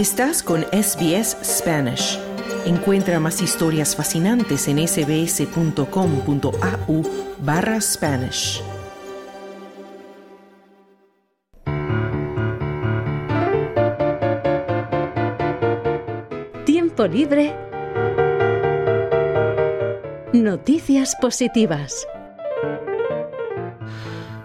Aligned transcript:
Estás 0.00 0.42
con 0.42 0.62
SBS 0.72 1.36
Spanish. 1.44 2.18
Encuentra 2.64 3.20
más 3.20 3.42
historias 3.42 3.94
fascinantes 3.94 4.66
en 4.66 4.78
sbs.com.au 4.88 5.82
barra 7.40 7.78
Spanish. 7.82 8.62
Tiempo 16.64 17.06
libre. 17.06 17.54
Noticias 20.32 21.14
positivas. 21.20 22.06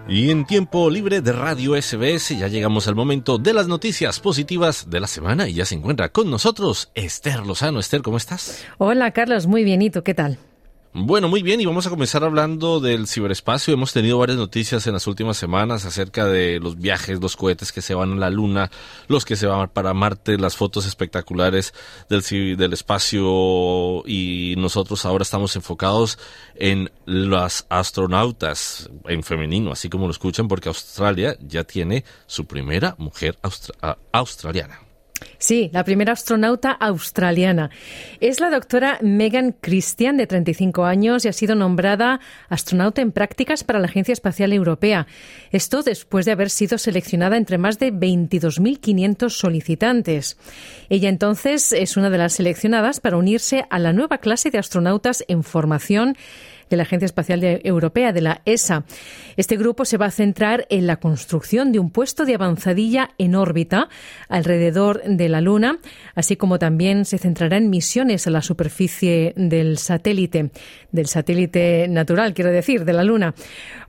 Y 0.08 0.30
en 0.30 0.46
tiempo 0.46 0.92
libre 0.92 1.22
de 1.22 1.32
Radio 1.32 1.82
SBS 1.82 2.38
ya 2.38 2.48
llegamos 2.48 2.88
al 2.88 2.94
momento 2.94 3.40
de 3.40 3.54
las 3.56 3.68
noticias 3.68 4.20
positivas 4.20 4.88
de 4.88 5.00
la 5.00 5.08
semana 5.08 5.48
y 5.48 5.56
ya 5.56 5.66
se 5.66 5.74
encuentra 5.74 6.10
con 6.10 6.30
nosotros 6.30 6.92
Esther 6.94 7.44
Lozano. 7.44 7.80
Esther, 7.80 8.04
¿cómo 8.04 8.18
estás? 8.18 8.64
Hola 8.78 9.10
Carlos, 9.12 9.48
muy 9.48 9.64
bienito, 9.64 10.04
¿qué 10.04 10.14
tal? 10.14 10.38
Bueno, 10.98 11.28
muy 11.28 11.44
bien, 11.44 11.60
y 11.60 11.66
vamos 11.66 11.86
a 11.86 11.90
comenzar 11.90 12.24
hablando 12.24 12.80
del 12.80 13.06
ciberespacio. 13.06 13.74
Hemos 13.74 13.92
tenido 13.92 14.18
varias 14.18 14.38
noticias 14.38 14.88
en 14.88 14.94
las 14.94 15.08
últimas 15.08 15.36
semanas 15.36 15.84
acerca 15.84 16.26
de 16.26 16.58
los 16.62 16.78
viajes, 16.78 17.20
los 17.20 17.36
cohetes 17.36 17.74
que 17.74 17.82
se 17.82 17.94
van 17.94 18.14
a 18.14 18.16
la 18.16 18.30
Luna, 18.30 18.72
los 19.10 19.26
que 19.26 19.36
se 19.36 19.46
van 19.46 19.68
para 19.68 19.94
Marte, 19.94 20.38
las 20.38 20.56
fotos 20.56 20.86
espectaculares 20.86 21.74
del, 22.08 22.22
del 22.56 22.72
espacio 22.72 24.04
y 24.06 24.56
nosotros 24.58 25.06
ahora 25.06 25.24
estamos 25.24 25.58
enfocados 25.58 26.18
en 26.56 26.90
las 27.06 27.66
astronautas 27.68 28.90
en 29.10 29.22
femenino, 29.22 29.74
así 29.74 29.90
como 29.90 30.06
lo 30.06 30.12
escuchan, 30.12 30.48
porque 30.48 30.70
Australia 30.70 31.36
ya 31.42 31.66
tiene 31.66 32.06
su 32.26 32.46
primera 32.46 32.96
mujer 32.98 33.38
australiana. 34.14 34.85
Sí, 35.38 35.70
la 35.74 35.84
primera 35.84 36.14
astronauta 36.14 36.72
australiana. 36.72 37.70
Es 38.20 38.40
la 38.40 38.50
doctora 38.50 38.98
Megan 39.02 39.56
Christian, 39.60 40.18
de 40.18 40.28
35 40.28 40.86
años, 40.86 41.26
y 41.26 41.28
ha 41.28 41.34
sido 41.34 41.56
nombrada 41.56 42.20
astronauta 42.50 43.02
en 43.02 43.12
prácticas 43.12 43.64
para 43.64 43.80
la 43.80 43.88
Agencia 43.88 44.14
Espacial 44.14 44.54
Europea. 44.54 45.08
Esto 45.52 45.84
después 45.84 46.26
de 46.26 46.32
haber 46.32 46.50
sido 46.50 46.78
seleccionada 46.78 47.38
entre 47.38 47.58
más 47.58 47.80
de 47.80 47.92
22.500 47.94 49.30
solicitantes. 49.30 50.38
Ella 50.90 51.10
entonces 51.10 51.72
es 51.74 51.98
una 51.98 52.10
de 52.10 52.18
las 52.18 52.34
seleccionadas 52.34 53.00
para 53.00 53.18
unirse 53.18 53.66
a 53.70 53.80
la 53.80 53.94
nueva 53.94 54.18
clase 54.20 54.52
de 54.52 54.60
astronautas 54.60 55.24
en 55.28 55.44
formación 55.44 56.16
de 56.70 56.78
la 56.78 56.84
Agencia 56.84 57.06
Espacial 57.06 57.42
Europea, 57.64 58.12
de 58.12 58.22
la 58.22 58.42
ESA. 58.46 58.86
Este 59.38 59.58
grupo 59.58 59.86
se 59.86 59.98
va 59.98 60.08
a 60.08 60.12
centrar 60.12 60.66
en 60.70 60.88
la 60.88 60.98
construcción 60.98 61.72
de 61.72 61.80
un 61.80 61.92
puesto 61.92 62.26
de 62.26 62.36
avanzadilla 62.36 63.12
en 63.18 63.36
órbita 63.36 63.90
alrededor 64.30 65.02
de 65.04 65.30
la 65.30 65.42
Luna, 65.42 65.80
así 66.16 66.36
como 66.36 66.60
también 66.60 67.06
se 67.06 67.18
centrará 67.18 67.58
en 67.58 67.70
misiones 67.70 68.28
a 68.28 68.32
la 68.32 68.42
superficie 68.42 69.34
del 69.36 69.78
satélite, 69.78 70.52
del 70.92 71.08
satélite 71.08 71.88
natural, 71.90 72.34
quiero 72.34 72.52
decir, 72.52 72.86
de 72.86 72.94
la 72.94 73.04
Luna. 73.04 73.36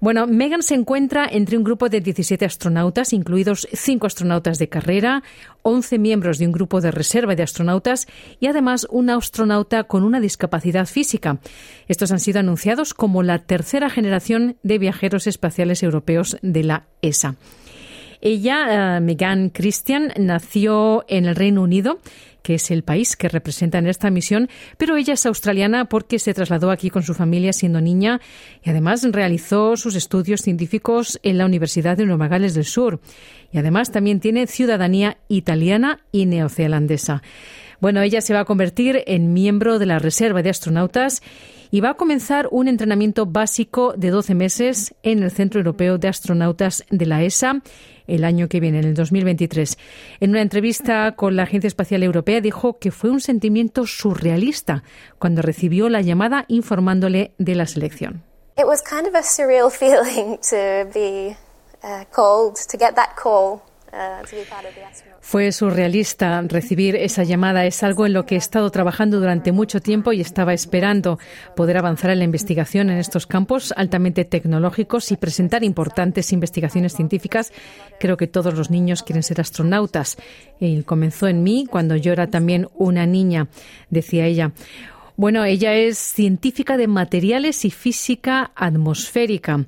Bueno, 0.00 0.26
Megan 0.26 0.62
se 0.62 0.74
encuentra 0.74 1.26
entre 1.30 1.56
un 1.56 1.64
grupo 1.64 1.88
de 1.88 2.00
17 2.00 2.44
astronautas, 2.44 3.12
incluidos 3.12 3.68
cinco 3.72 4.06
astronautas 4.06 4.58
de 4.58 4.68
carrera, 4.68 5.22
11 5.62 5.98
miembros 5.98 6.38
de 6.38 6.46
un 6.46 6.52
grupo 6.52 6.80
de 6.80 6.90
reserva 6.90 7.34
de 7.34 7.42
astronautas 7.42 8.06
y 8.38 8.46
además 8.46 8.86
una 8.90 9.16
astronauta 9.16 9.84
con 9.84 10.04
una 10.04 10.20
discapacidad 10.20 10.86
física. 10.86 11.38
Estos 11.88 12.12
han 12.12 12.20
sido 12.20 12.40
anunciados 12.40 12.65
como 12.96 13.22
la 13.22 13.38
tercera 13.38 13.90
generación 13.90 14.56
de 14.62 14.78
viajeros 14.78 15.26
espaciales 15.26 15.82
europeos 15.82 16.36
de 16.42 16.64
la 16.64 16.86
ESA. 17.00 17.36
Ella, 18.20 18.96
eh, 18.96 19.00
Megan 19.00 19.50
Christian, 19.50 20.12
nació 20.18 21.04
en 21.08 21.26
el 21.26 21.36
Reino 21.36 21.62
Unido 21.62 22.00
que 22.46 22.54
es 22.54 22.70
el 22.70 22.84
país 22.84 23.16
que 23.16 23.28
representa 23.28 23.78
en 23.78 23.88
esta 23.88 24.08
misión, 24.08 24.48
pero 24.78 24.96
ella 24.96 25.14
es 25.14 25.26
australiana 25.26 25.86
porque 25.86 26.20
se 26.20 26.32
trasladó 26.32 26.70
aquí 26.70 26.90
con 26.90 27.02
su 27.02 27.12
familia 27.12 27.52
siendo 27.52 27.80
niña 27.80 28.20
y 28.62 28.70
además 28.70 29.02
realizó 29.10 29.76
sus 29.76 29.96
estudios 29.96 30.42
científicos 30.42 31.18
en 31.24 31.38
la 31.38 31.44
Universidad 31.44 31.96
de 31.96 32.06
Nueva 32.06 32.28
Gales 32.28 32.54
del 32.54 32.64
Sur. 32.64 33.00
Y 33.50 33.58
además 33.58 33.90
también 33.90 34.20
tiene 34.20 34.46
ciudadanía 34.46 35.18
italiana 35.26 36.04
y 36.12 36.26
neozelandesa. 36.26 37.20
Bueno, 37.80 38.00
ella 38.00 38.20
se 38.20 38.32
va 38.32 38.40
a 38.40 38.44
convertir 38.44 39.02
en 39.08 39.32
miembro 39.32 39.80
de 39.80 39.86
la 39.86 39.98
Reserva 39.98 40.40
de 40.40 40.50
Astronautas 40.50 41.22
y 41.72 41.80
va 41.80 41.90
a 41.90 41.94
comenzar 41.94 42.46
un 42.52 42.68
entrenamiento 42.68 43.26
básico 43.26 43.92
de 43.96 44.10
12 44.10 44.36
meses 44.36 44.94
en 45.02 45.24
el 45.24 45.32
Centro 45.32 45.58
Europeo 45.58 45.98
de 45.98 46.06
Astronautas 46.06 46.84
de 46.90 47.06
la 47.06 47.24
ESA 47.24 47.60
el 48.06 48.24
año 48.24 48.48
que 48.48 48.60
viene, 48.60 48.78
en 48.78 48.84
el 48.84 48.94
2023. 48.94 49.78
En 50.20 50.30
una 50.30 50.42
entrevista 50.42 51.12
con 51.12 51.36
la 51.36 51.44
Agencia 51.44 51.68
Espacial 51.68 52.02
Europea 52.02 52.35
dijo 52.40 52.78
que 52.78 52.90
fue 52.90 53.10
un 53.10 53.20
sentimiento 53.20 53.86
surrealista 53.86 54.82
cuando 55.18 55.42
recibió 55.42 55.88
la 55.88 56.00
llamada 56.00 56.44
informándole 56.48 57.34
de 57.38 57.54
la 57.54 57.66
selección. 57.66 58.22
It 58.56 58.64
was 58.64 58.82
kind 58.82 59.06
of 59.06 59.14
a 59.14 59.22
surreal 59.22 59.70
feeling 59.70 60.38
to 60.50 60.90
be 60.94 61.36
uh, 61.82 62.04
called, 62.10 62.56
to 62.70 62.78
get 62.78 62.94
that 62.94 63.16
call 63.20 63.62
fue 65.20 65.52
surrealista 65.52 66.42
recibir 66.42 66.96
esa 66.96 67.24
llamada. 67.24 67.64
Es 67.66 67.82
algo 67.82 68.06
en 68.06 68.12
lo 68.12 68.26
que 68.26 68.34
he 68.34 68.38
estado 68.38 68.70
trabajando 68.70 69.18
durante 69.18 69.52
mucho 69.52 69.80
tiempo 69.80 70.12
y 70.12 70.20
estaba 70.20 70.52
esperando 70.52 71.18
poder 71.54 71.78
avanzar 71.78 72.10
en 72.10 72.18
la 72.18 72.24
investigación 72.24 72.90
en 72.90 72.98
estos 72.98 73.26
campos 73.26 73.72
altamente 73.76 74.24
tecnológicos 74.24 75.10
y 75.12 75.16
presentar 75.16 75.64
importantes 75.64 76.32
investigaciones 76.32 76.94
científicas. 76.94 77.52
Creo 77.98 78.16
que 78.16 78.26
todos 78.26 78.54
los 78.54 78.70
niños 78.70 79.02
quieren 79.02 79.22
ser 79.22 79.40
astronautas. 79.40 80.16
Y 80.60 80.82
comenzó 80.82 81.28
en 81.28 81.42
mí 81.42 81.66
cuando 81.68 81.96
yo 81.96 82.12
era 82.12 82.28
también 82.28 82.68
una 82.74 83.06
niña, 83.06 83.48
decía 83.90 84.26
ella. 84.26 84.52
Bueno, 85.16 85.44
ella 85.44 85.74
es 85.74 85.96
científica 85.96 86.76
de 86.76 86.88
materiales 86.88 87.64
y 87.64 87.70
física 87.70 88.52
atmosférica. 88.54 89.64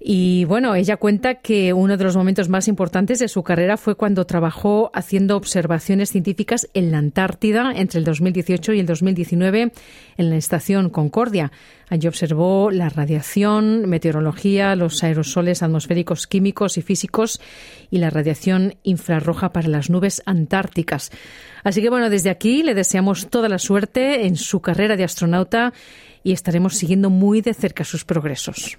Y 0.00 0.44
bueno, 0.44 0.76
ella 0.76 0.96
cuenta 0.96 1.36
que 1.36 1.72
uno 1.72 1.96
de 1.96 2.04
los 2.04 2.16
momentos 2.16 2.48
más 2.48 2.68
importantes 2.68 3.18
de 3.18 3.26
su 3.26 3.42
carrera 3.42 3.76
fue 3.76 3.96
cuando 3.96 4.26
trabajó 4.26 4.92
haciendo 4.94 5.36
observaciones 5.36 6.10
científicas 6.10 6.68
en 6.72 6.92
la 6.92 6.98
Antártida 6.98 7.72
entre 7.74 7.98
el 7.98 8.04
2018 8.04 8.74
y 8.74 8.80
el 8.80 8.86
2019 8.86 9.72
en 10.16 10.30
la 10.30 10.36
estación 10.36 10.90
Concordia. 10.90 11.50
Allí 11.88 12.06
observó 12.06 12.70
la 12.70 12.90
radiación, 12.90 13.88
meteorología, 13.88 14.76
los 14.76 15.02
aerosoles 15.02 15.64
atmosféricos 15.64 16.28
químicos 16.28 16.78
y 16.78 16.82
físicos 16.82 17.40
y 17.90 17.98
la 17.98 18.10
radiación 18.10 18.76
infrarroja 18.84 19.52
para 19.52 19.68
las 19.68 19.90
nubes 19.90 20.22
antárticas. 20.26 21.10
Así 21.64 21.82
que 21.82 21.90
bueno, 21.90 22.08
desde 22.08 22.30
aquí 22.30 22.62
le 22.62 22.74
deseamos 22.74 23.30
toda 23.30 23.48
la 23.48 23.58
suerte 23.58 24.26
en 24.26 24.36
su 24.36 24.60
carrera 24.60 24.96
de 24.96 25.04
astronauta 25.04 25.72
y 26.22 26.32
estaremos 26.32 26.76
siguiendo 26.76 27.10
muy 27.10 27.40
de 27.40 27.54
cerca 27.54 27.82
sus 27.82 28.04
progresos. 28.04 28.78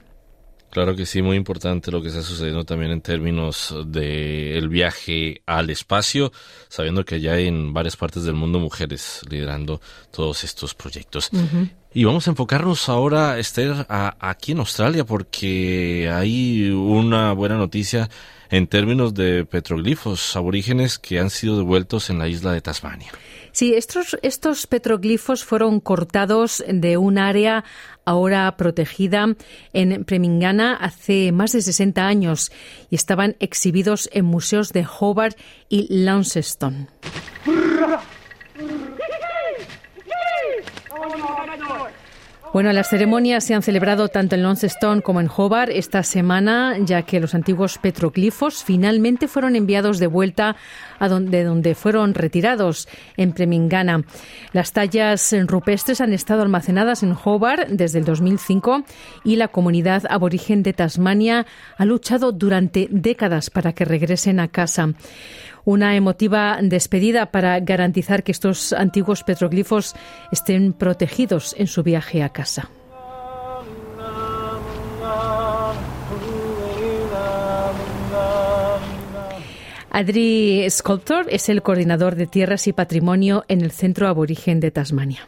Claro 0.71 0.95
que 0.95 1.05
sí, 1.07 1.21
muy 1.21 1.35
importante 1.35 1.91
lo 1.91 2.01
que 2.01 2.09
está 2.09 2.21
sucediendo 2.21 2.63
también 2.63 2.91
en 2.91 3.01
términos 3.01 3.75
de 3.87 4.57
el 4.57 4.69
viaje 4.69 5.41
al 5.47 5.71
espacio, 5.71 6.31
sabiendo 6.67 7.05
que 7.05 7.19
ya 7.21 7.33
hay 7.33 7.47
en 7.47 7.73
varias 7.73 7.97
partes 7.97 8.23
del 8.23 8.35
mundo 8.35 8.59
mujeres 8.59 9.21
liderando 9.29 9.81
todos 10.11 10.43
estos 10.43 10.75
proyectos. 10.75 11.31
Y 11.91 12.03
vamos 12.03 12.27
a 12.27 12.31
enfocarnos 12.31 12.87
ahora, 12.87 13.39
Esther, 13.39 13.87
aquí 13.89 14.51
en 14.51 14.59
Australia, 14.59 15.05
porque 15.05 16.07
hay 16.13 16.69
una 16.69 17.33
buena 17.33 17.55
noticia 17.55 18.07
en 18.49 18.67
términos 18.67 19.13
de 19.13 19.45
petroglifos 19.45 20.35
aborígenes 20.35 20.99
que 20.99 21.19
han 21.19 21.29
sido 21.29 21.57
devueltos 21.57 22.09
en 22.09 22.19
la 22.19 22.27
isla 22.27 22.51
de 22.51 22.61
Tasmania. 22.61 23.11
Sí, 23.51 23.73
estos, 23.73 24.17
estos 24.21 24.67
petroglifos 24.67 25.43
fueron 25.43 25.79
cortados 25.79 26.63
de 26.67 26.97
un 26.97 27.17
área 27.17 27.63
ahora 28.05 28.55
protegida 28.57 29.35
en 29.73 30.03
Premingana 30.05 30.75
hace 30.75 31.31
más 31.31 31.51
de 31.51 31.61
60 31.61 32.05
años 32.05 32.51
y 32.89 32.95
estaban 32.95 33.35
exhibidos 33.39 34.09
en 34.13 34.25
museos 34.25 34.71
de 34.71 34.85
Hobart 34.99 35.37
y 35.67 35.87
Launceston. 35.89 36.87
Bueno, 42.51 42.73
las 42.73 42.89
ceremonias 42.89 43.43
se 43.43 43.53
han 43.53 43.61
celebrado 43.61 44.07
tanto 44.07 44.33
en 44.33 44.41
Launceston 44.41 45.01
como 45.01 45.21
en 45.21 45.29
Hobart 45.29 45.71
esta 45.71 46.01
semana, 46.01 46.77
ya 46.79 47.03
que 47.03 47.19
los 47.19 47.35
antiguos 47.35 47.77
petroglifos 47.77 48.63
finalmente 48.63 49.27
fueron 49.27 49.55
enviados 49.55 49.99
de 49.99 50.07
vuelta 50.07 50.55
a 50.97 51.07
donde, 51.07 51.43
donde 51.43 51.75
fueron 51.75 52.15
retirados, 52.15 52.87
en 53.17 53.33
Premingana. 53.33 54.03
Las 54.51 54.73
tallas 54.73 55.35
rupestres 55.45 56.01
han 56.01 56.11
estado 56.11 56.41
almacenadas 56.41 57.03
en 57.03 57.15
Hobart 57.23 57.69
desde 57.69 57.99
el 57.99 58.05
2005 58.05 58.83
y 59.23 59.35
la 59.35 59.49
comunidad 59.49 60.03
aborigen 60.09 60.63
de 60.63 60.73
Tasmania 60.73 61.45
ha 61.77 61.85
luchado 61.85 62.31
durante 62.31 62.87
décadas 62.89 63.51
para 63.51 63.73
que 63.73 63.85
regresen 63.85 64.39
a 64.39 64.47
casa 64.47 64.95
una 65.65 65.95
emotiva 65.95 66.57
despedida 66.61 67.31
para 67.31 67.59
garantizar 67.59 68.23
que 68.23 68.31
estos 68.31 68.73
antiguos 68.73 69.23
petroglifos 69.23 69.95
estén 70.31 70.73
protegidos 70.73 71.55
en 71.57 71.67
su 71.67 71.83
viaje 71.83 72.23
a 72.23 72.29
casa. 72.29 72.69
Adri 79.91 80.69
Sculptor 80.69 81.25
es 81.29 81.49
el 81.49 81.63
coordinador 81.63 82.15
de 82.15 82.27
tierras 82.27 82.67
y 82.67 82.73
patrimonio 82.73 83.43
en 83.47 83.61
el 83.61 83.71
Centro 83.71 84.07
Aborigen 84.07 84.59
de 84.59 84.71
Tasmania. 84.71 85.27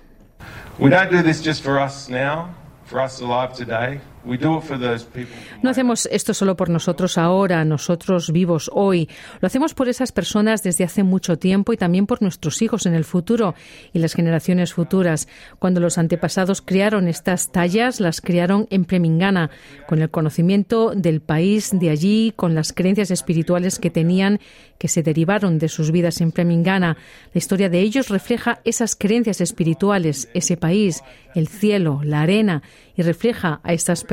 We 0.80 0.89
don't 0.89 1.12
do 1.12 1.22
this 1.22 1.44
just 1.44 1.63
for 1.63 1.80
us 1.80 2.10
now, 2.10 2.50
for 2.86 3.01
us 3.01 3.22
alive. 3.22 4.01
We 4.25 4.38
do 4.38 4.57
it 4.57 4.63
for 4.63 4.79
those 4.79 5.06
people. 5.06 5.35
No 5.62 5.69
hacemos 5.69 6.07
esto 6.12 6.33
solo 6.33 6.56
por 6.56 6.69
nosotros 6.69 7.18
ahora, 7.18 7.65
nosotros 7.65 8.31
vivos 8.31 8.69
hoy. 8.73 9.09
Lo 9.39 9.47
hacemos 9.47 9.73
por 9.73 9.89
esas 9.89 10.12
personas 10.12 10.63
desde 10.63 10.83
hace 10.83 11.03
mucho 11.03 11.38
tiempo 11.38 11.73
y 11.73 11.77
también 11.77 12.06
por 12.06 12.21
nuestros 12.21 12.62
hijos 12.62 12.85
en 12.85 12.94
el 12.94 13.03
futuro 13.03 13.56
y 13.94 14.00
las 14.00 14.13
generaciones 14.13 14.73
futuras. 14.73 15.27
Cuando 15.59 15.79
los 15.79 15.97
antepasados 15.97 16.62
crearon 16.62 17.07
estas 17.07 17.51
tallas, 17.51 18.00
las 18.00 18.21
crearon 18.21 18.68
en 18.69 18.85
Premingana, 18.85 19.50
con 19.88 20.01
el 20.01 20.09
conocimiento 20.09 20.94
del 20.95 21.21
país 21.21 21.71
de 21.74 21.89
allí, 21.89 22.33
con 22.35 22.53
las 22.53 22.74
creencias 22.74 23.12
espirituales 23.12 23.79
que 23.79 23.89
tenían 23.89 24.39
que 24.81 24.88
se 24.88 25.03
derivaron 25.03 25.59
de 25.59 25.69
sus 25.69 25.91
vidas 25.91 26.21
en 26.21 26.31
Premingana. 26.31 26.97
La 27.35 27.38
historia 27.38 27.69
de 27.69 27.81
ellos 27.81 28.09
refleja 28.09 28.62
esas 28.63 28.95
creencias 28.95 29.39
espirituales, 29.39 30.27
ese 30.33 30.57
país, 30.57 31.03
el 31.35 31.47
cielo, 31.47 32.01
la 32.03 32.21
arena, 32.21 32.63
y 32.95 33.03
refleja 33.03 33.59
a 33.63 33.74
estas 33.74 34.03
personas, 34.03 34.11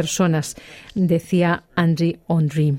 decía 0.95 1.65
Andri 1.75 2.19
Ondri. 2.27 2.79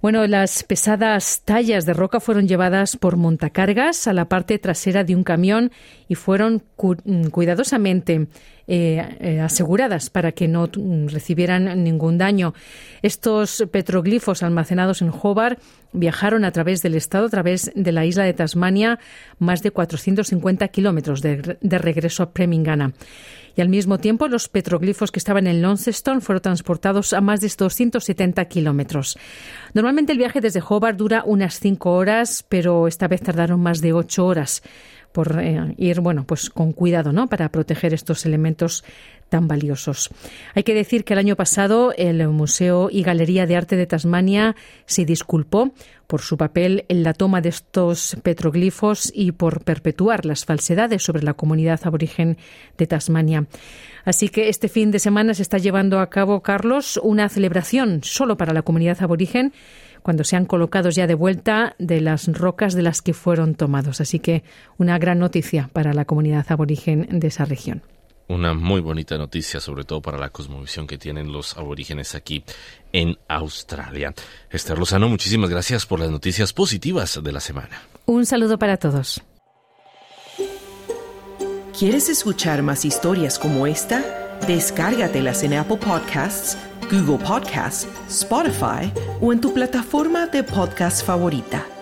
Bueno, 0.00 0.24
las 0.28 0.62
pesadas 0.62 1.42
tallas 1.44 1.84
de 1.84 1.92
roca 1.92 2.20
fueron 2.20 2.46
llevadas 2.46 2.96
por 2.96 3.16
montacargas 3.16 4.06
a 4.06 4.12
la 4.12 4.28
parte 4.28 4.56
trasera 4.60 5.02
de 5.02 5.16
un 5.16 5.24
camión 5.24 5.72
y 6.06 6.14
fueron 6.14 6.62
cuidadosamente 7.32 8.28
eh, 8.68 9.16
eh, 9.18 9.40
aseguradas 9.40 10.08
para 10.08 10.30
que 10.30 10.46
no 10.46 10.70
recibieran 11.06 11.82
ningún 11.82 12.16
daño. 12.16 12.54
Estos 13.02 13.64
petroglifos 13.72 14.44
almacenados 14.44 15.02
en 15.02 15.10
Hobart 15.10 15.58
viajaron 15.92 16.44
a 16.44 16.52
través 16.52 16.80
del 16.80 16.94
estado, 16.94 17.26
a 17.26 17.30
través 17.30 17.72
de 17.74 17.90
la 17.90 18.04
isla 18.04 18.22
de 18.22 18.34
Tasmania, 18.34 19.00
más 19.40 19.62
de 19.62 19.72
450 19.72 20.68
kilómetros 20.68 21.22
de, 21.22 21.58
de 21.60 21.78
regreso 21.78 22.22
a 22.22 22.30
Premingana 22.30 22.92
y 23.58 23.60
al 23.60 23.68
mismo 23.68 23.98
tiempo 23.98 24.28
los 24.28 24.48
petroglifos 24.48 25.10
que 25.10 25.18
estaban 25.18 25.48
en 25.48 25.60
Launceston 25.62 26.22
fueron 26.22 26.42
transportados 26.42 27.12
a 27.12 27.20
más 27.20 27.40
de 27.40 27.48
270 27.48 28.44
kilómetros. 28.44 29.18
Normalmente 29.74 30.12
el 30.12 30.18
viaje 30.18 30.40
desde 30.40 30.62
Hobart 30.66 30.96
dura 30.96 31.24
unas 31.26 31.58
cinco 31.58 31.94
horas, 31.94 32.44
pero 32.48 32.86
esta 32.86 33.08
vez 33.08 33.20
tardaron 33.20 33.58
más 33.58 33.80
de 33.80 33.92
ocho 33.92 34.26
horas 34.26 34.62
por 35.10 35.40
eh, 35.40 35.74
ir, 35.76 36.00
bueno, 36.00 36.24
pues 36.24 36.50
con 36.50 36.72
cuidado, 36.72 37.12
¿no? 37.12 37.28
Para 37.28 37.48
proteger 37.48 37.94
estos 37.94 38.24
elementos 38.26 38.84
tan 39.28 39.48
valiosos. 39.48 40.10
Hay 40.54 40.62
que 40.62 40.74
decir 40.74 41.04
que 41.04 41.12
el 41.12 41.18
año 41.18 41.36
pasado 41.36 41.92
el 41.96 42.26
Museo 42.28 42.88
y 42.90 43.02
Galería 43.02 43.46
de 43.46 43.56
Arte 43.56 43.76
de 43.76 43.86
Tasmania 43.86 44.56
se 44.86 45.04
disculpó 45.04 45.72
por 46.06 46.22
su 46.22 46.36
papel 46.38 46.86
en 46.88 47.02
la 47.02 47.12
toma 47.12 47.40
de 47.40 47.50
estos 47.50 48.16
petroglifos 48.22 49.12
y 49.14 49.32
por 49.32 49.62
perpetuar 49.62 50.24
las 50.24 50.46
falsedades 50.46 51.02
sobre 51.02 51.22
la 51.22 51.34
comunidad 51.34 51.80
aborigen 51.84 52.38
de 52.78 52.86
Tasmania. 52.86 53.46
Así 54.04 54.30
que 54.30 54.48
este 54.48 54.68
fin 54.68 54.90
de 54.90 54.98
semana 54.98 55.34
se 55.34 55.42
está 55.42 55.58
llevando 55.58 56.00
a 56.00 56.08
cabo, 56.08 56.40
Carlos, 56.40 56.98
una 57.02 57.28
celebración 57.28 58.00
solo 58.02 58.38
para 58.38 58.54
la 58.54 58.62
comunidad 58.62 59.02
aborigen 59.02 59.52
cuando 60.02 60.24
sean 60.24 60.46
colocados 60.46 60.94
ya 60.94 61.06
de 61.06 61.14
vuelta 61.14 61.74
de 61.78 62.00
las 62.00 62.28
rocas 62.28 62.72
de 62.72 62.82
las 62.82 63.02
que 63.02 63.12
fueron 63.12 63.54
tomados. 63.54 64.00
Así 64.00 64.18
que 64.18 64.44
una 64.78 64.98
gran 64.98 65.18
noticia 65.18 65.68
para 65.74 65.92
la 65.92 66.06
comunidad 66.06 66.46
aborigen 66.48 67.06
de 67.10 67.26
esa 67.26 67.44
región 67.44 67.82
una 68.28 68.54
muy 68.54 68.80
bonita 68.80 69.18
noticia, 69.18 69.60
sobre 69.60 69.84
todo 69.84 70.00
para 70.00 70.18
la 70.18 70.30
cosmovisión 70.30 70.86
que 70.86 70.98
tienen 70.98 71.32
los 71.32 71.56
aborígenes 71.56 72.14
aquí 72.14 72.44
en 72.92 73.18
Australia. 73.28 74.14
Esther 74.50 74.78
Lozano, 74.78 75.08
muchísimas 75.08 75.50
gracias 75.50 75.86
por 75.86 76.00
las 76.00 76.10
noticias 76.10 76.52
positivas 76.52 77.20
de 77.22 77.32
la 77.32 77.40
semana. 77.40 77.82
Un 78.06 78.26
saludo 78.26 78.58
para 78.58 78.76
todos. 78.76 79.20
¿Quieres 81.78 82.08
escuchar 82.08 82.62
más 82.62 82.84
historias 82.84 83.38
como 83.38 83.66
esta? 83.66 84.02
Descárgatelas 84.46 85.42
en 85.42 85.54
Apple 85.54 85.76
Podcasts, 85.76 86.58
Google 86.90 87.24
Podcasts, 87.24 87.86
Spotify 88.08 88.92
o 89.20 89.32
en 89.32 89.40
tu 89.40 89.52
plataforma 89.54 90.26
de 90.26 90.42
podcast 90.42 91.04
favorita. 91.04 91.77